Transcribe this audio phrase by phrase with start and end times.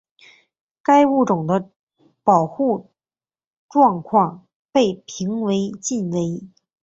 [0.81, 1.69] 该物种的
[2.23, 2.89] 保护
[3.69, 6.41] 状况被评为近危。